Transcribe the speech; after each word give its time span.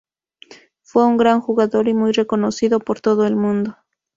Fue 0.81 1.05
un 1.05 1.15
gran 1.15 1.41
jugador 1.41 1.87
y 1.87 1.93
muy 1.93 2.11
reconocido 2.11 2.79
por 2.79 3.01
todo 3.01 3.27
el 3.27 3.35
mundo. 3.35 3.77